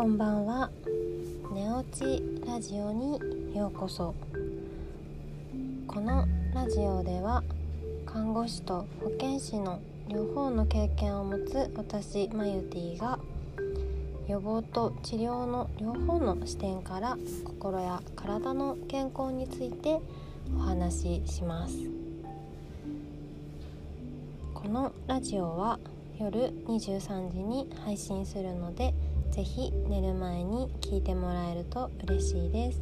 [0.00, 0.70] こんばんは。
[1.52, 3.20] 寝落ちラジオに
[3.54, 4.14] ようこそ。
[5.86, 7.44] このラジオでは
[8.06, 9.78] 看護師と保健師の
[10.08, 13.18] 両方の経験を持つ私マユティが
[14.26, 20.00] 予防と治療の両方の視点から心や体の健康について
[20.56, 21.76] お話しします。
[24.54, 25.78] このラジオは
[26.18, 28.94] 夜23時に配信するので
[29.30, 32.80] ぜひ寝る前に聞いてもらえると嬉しいです。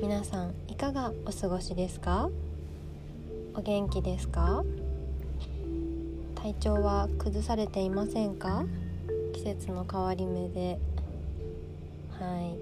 [0.00, 2.30] 皆さんいかがお過ごしですか？
[3.54, 4.62] お元気ですか？
[6.36, 8.64] 体調は崩されていませんか？
[9.32, 10.78] 季節の変わり目で。
[12.20, 12.56] はい。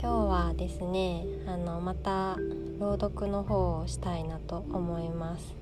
[0.00, 2.36] 今日はですねあのまた
[2.80, 5.54] 朗読の方をしたいなと思います。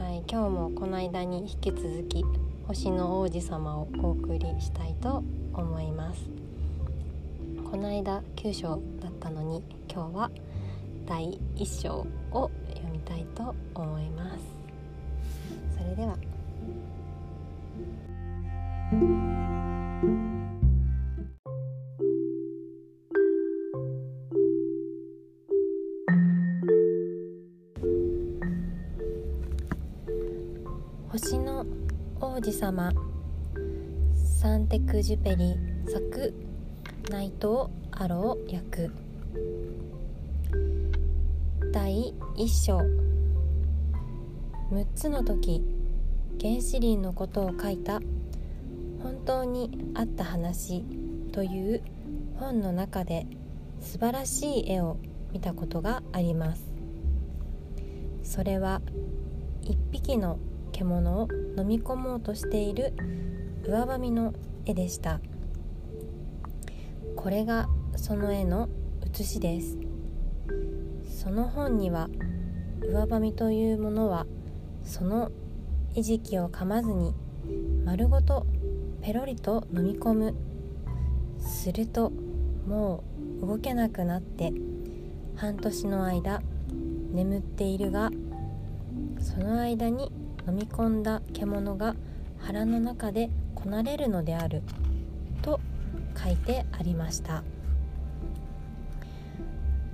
[0.00, 0.22] はい。
[0.30, 2.24] 今日もこの間に引き続き
[2.72, 6.22] 星の王子様をお送りしたいと思います。
[7.70, 10.30] この間9章だったのに今日は
[11.04, 14.44] 第1章を読みたいと思います。
[15.76, 16.16] それでは。
[31.10, 31.66] 星の
[32.34, 32.90] 王子様。
[34.40, 35.54] サンテクジュペリ
[35.86, 36.32] 作
[37.10, 38.90] 内藤アロー役。
[41.74, 42.78] 第1章。
[44.70, 45.62] 6つの時
[46.40, 48.00] 原始林のことを書いた。
[49.02, 50.86] 本当にあった話
[51.32, 51.82] という
[52.36, 53.26] 本の中で
[53.78, 54.96] 素晴らしい絵を
[55.34, 56.64] 見たことがあります。
[58.22, 58.80] それは
[59.60, 60.38] 一匹の
[60.82, 62.92] 獣を飲み込もうとしている
[63.64, 64.34] 上ばみの
[64.66, 65.20] 絵でした。
[67.16, 68.68] これがその絵の
[69.06, 69.78] 写しです。
[71.22, 72.08] その本には
[72.80, 74.26] 上ばみというものは
[74.82, 75.30] その
[75.94, 77.14] 餌食を噛まずに
[77.84, 78.46] 丸ごと
[79.02, 80.34] ペロリと飲み込む。
[81.42, 82.12] すると
[82.66, 83.02] も
[83.42, 84.52] う動けなくなって
[85.36, 86.40] 半年の間
[87.12, 88.10] 眠っているが
[89.20, 90.12] その間に
[90.46, 91.94] 飲み込んだ獣が
[92.38, 94.62] 腹の中でこなれるのである。
[95.42, 95.60] と
[96.20, 97.42] 書いてありました。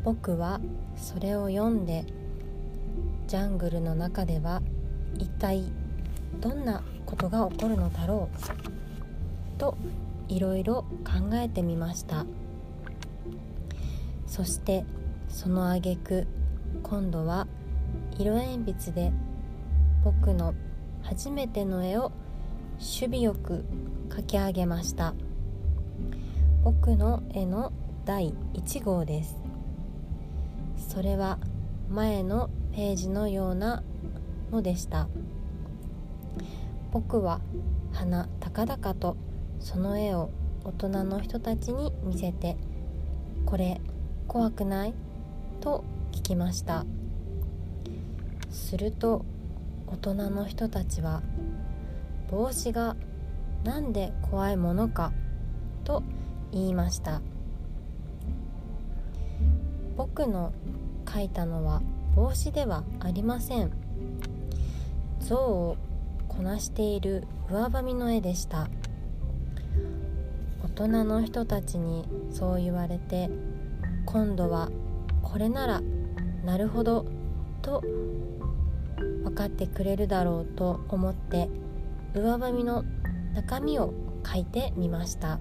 [0.04, 0.60] 僕は
[0.96, 2.04] それを読んで
[3.26, 4.62] ジャングルの中では
[5.18, 5.70] 一体
[6.40, 9.58] どんなことが起こるのだろう。
[9.58, 9.76] と
[10.28, 12.24] いろいろ考えてみました。
[14.26, 14.84] そして
[15.28, 16.26] その挙句
[16.82, 17.46] 今度は
[18.18, 19.12] 色鉛筆で
[20.04, 20.54] 僕の
[21.02, 22.12] 初めての絵を
[22.78, 23.64] 守備よく
[24.08, 25.14] 描き上げました。
[26.62, 27.72] 僕の絵の
[28.04, 29.36] 第1号です。
[30.76, 31.38] それは
[31.90, 33.82] 前のページのような
[34.50, 35.08] のでした。
[36.92, 37.40] 僕は
[37.92, 39.16] 鼻高々と
[39.60, 40.30] その絵を
[40.64, 42.56] 大人の人たちに見せて
[43.44, 43.80] 「これ
[44.26, 44.94] 怖くない?」
[45.60, 46.86] と聞きました。
[48.50, 49.24] すると
[49.90, 51.22] 大人の人たちは
[52.30, 52.96] 帽子が
[53.64, 55.12] なんで怖いものか
[55.84, 56.02] と
[56.52, 57.20] 言いました。
[59.96, 60.52] 僕の
[61.04, 61.82] 描いたのは
[62.14, 63.72] 帽子ではありません。
[65.20, 65.76] 象を
[66.28, 68.68] こなしている上ばみの絵でした。
[70.62, 73.30] 大人の人たちにそう言われて
[74.06, 74.70] 今度は
[75.22, 75.82] これなら
[76.44, 77.04] なるほど
[77.62, 77.82] と
[78.98, 81.48] 分かってくれるだろうと思って
[82.14, 82.84] 上ばみの
[83.34, 83.92] 中身を
[84.26, 85.40] 書いてみました。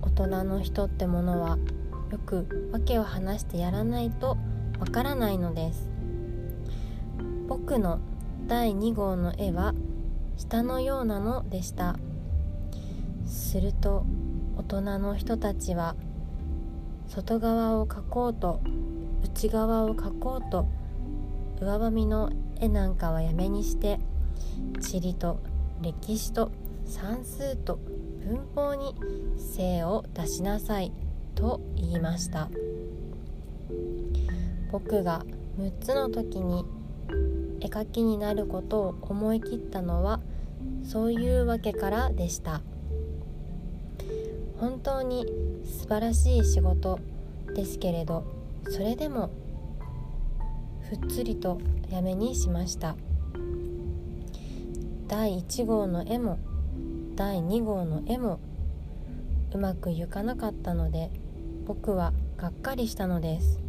[0.00, 1.58] 大人の人ってものは
[2.10, 4.36] よく訳を話してやらないと
[4.78, 5.88] わからないのです。
[7.48, 7.98] 僕の
[8.46, 9.74] 第2号の絵は
[10.36, 11.96] 下のようなのでした。
[13.26, 14.04] すると
[14.56, 15.96] 大人の人たちは
[17.08, 18.60] 外側を描こうと
[19.24, 20.68] 内側を描こうと
[21.60, 22.30] 上ばみの
[22.60, 23.98] 絵なんかはやめにして
[24.80, 25.40] 地理と
[25.80, 26.50] 歴史と
[26.84, 27.78] 算数と
[28.24, 28.94] 文法に
[29.36, 30.92] 精を出しなさい
[31.34, 32.48] と言いました。
[34.70, 35.24] 僕が
[35.58, 36.64] 6つの時に
[37.60, 40.20] 絵描きになることを思い切ったのは
[40.82, 42.62] そういうわけからでした。
[44.58, 45.26] 本当に
[45.64, 46.98] 素晴らしい仕事
[47.54, 48.24] ですけれど
[48.68, 49.30] それでも
[50.90, 51.60] ふっつりと
[51.90, 52.96] やめにしました。
[55.08, 56.38] 第1号の絵も
[57.14, 58.40] 第2号の絵も
[59.52, 61.10] うまくいかなかったので
[61.66, 63.60] 僕はがっかりしたのです。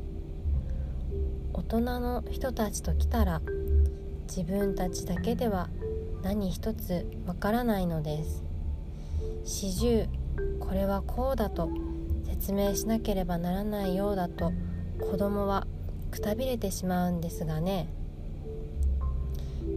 [1.54, 3.42] 大人の人たちと来たら
[4.28, 5.70] 自分たちだけでは
[6.24, 8.44] 何一つわからないのです。
[9.46, 10.10] 始終
[10.60, 11.70] これはこうだと
[12.28, 14.52] 説明しなければならないようだと
[15.00, 15.68] 子供は
[16.16, 17.90] くたびれてしまうんですがね。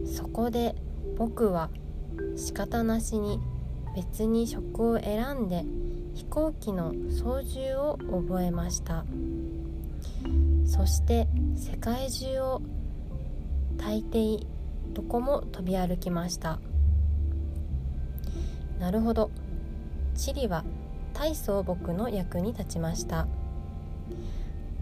[0.05, 0.73] そこで
[1.17, 1.69] 僕は
[2.37, 3.41] 仕方なしに
[3.93, 5.65] 別に職を選んで
[6.15, 9.03] 飛行機の操縦を覚えました。
[10.65, 11.27] そして
[11.57, 12.61] 世界中を
[13.77, 14.45] 大抵
[14.93, 16.59] どこも飛び歩きました。
[18.79, 19.29] なるほど。
[20.15, 20.63] 地理は
[21.13, 23.27] 大層僕の役に立ちました。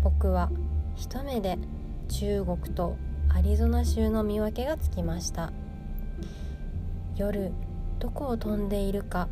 [0.04, 0.52] 僕は
[0.98, 1.60] 一目で
[2.10, 2.98] 中国と
[3.30, 5.54] アリゾナ州の見分けがつきました。
[7.16, 7.52] 夜
[8.00, 9.30] どこを飛んでいるか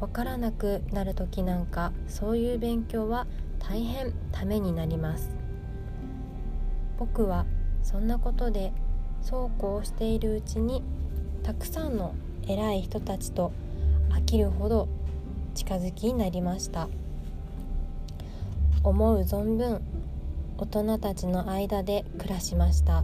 [0.00, 3.28] わからなくなる時なんかそういう勉強は
[3.60, 5.30] 大変ためになります。
[6.98, 7.46] 僕は
[7.84, 8.72] そんなことで
[9.22, 10.82] そうこうしているうちに
[11.44, 12.16] たくさんの
[12.48, 13.52] 偉い人たちと
[14.10, 14.88] 飽きるほど
[15.54, 16.88] 近づきになりました。
[18.82, 19.80] 思う存分
[20.62, 23.02] 大人たちの間で暮らしました。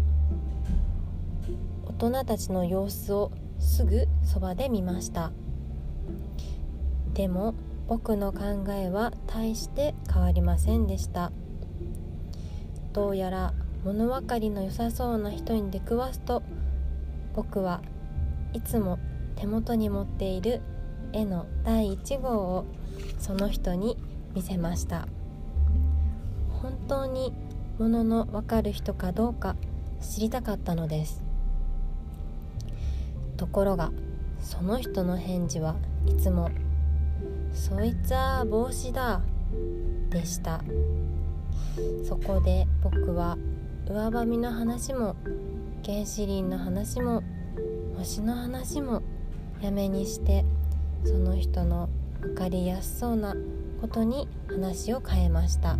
[1.87, 5.33] 大人たちの様子をすぐそばで見ました。
[7.15, 7.57] でも
[7.89, 11.33] 僕の考えは大して変わりませんでした。
[12.93, 13.53] どうやら
[13.85, 16.45] 物分かりの良さそうな人に出くわすと
[17.35, 17.83] 僕は
[18.53, 19.01] いつも
[19.35, 20.61] 手元に持っている
[21.13, 22.67] 絵の第1号を
[23.19, 23.97] その人に
[24.33, 25.09] 見せました。
[26.63, 27.33] 本当に
[27.79, 29.57] ものの分かる人かどうか
[30.01, 31.23] 知りたかったのです。
[33.37, 33.93] ところが
[34.41, 35.77] その人の返事は
[36.07, 36.51] いつも
[37.55, 39.21] 「そいつは帽子だ」
[40.11, 40.63] でした。
[42.05, 43.39] そこで僕は
[43.87, 45.15] 上ばみの話も
[45.85, 47.23] 原子林の話も
[47.97, 49.03] 星の話も
[49.61, 50.45] やめにして
[51.05, 51.89] その人の
[52.21, 53.35] 分かりやすそうな
[53.81, 55.79] ことに話を変えました。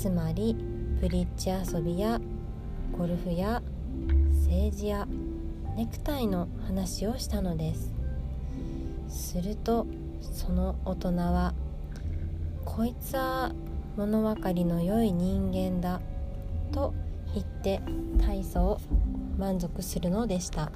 [0.00, 0.54] つまり
[1.00, 2.20] ブリッジ遊びや
[2.96, 3.60] ゴルフや
[4.44, 5.08] 政治や
[5.76, 7.92] ネクタイの話をしたのです
[9.08, 9.88] すると
[10.20, 11.52] その大人は
[12.64, 13.52] 「こいつは
[13.96, 16.00] 物分かりの良い人間だ」
[16.70, 16.94] と
[17.34, 17.80] 言って
[18.20, 18.78] 体操
[19.36, 20.70] 満足するのでした。